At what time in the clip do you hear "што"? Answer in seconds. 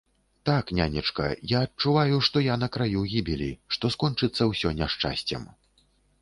2.29-2.43, 3.77-3.93